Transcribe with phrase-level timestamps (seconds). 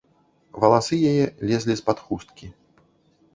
[0.63, 2.51] Валасы яе лезлі з-пад хусткі.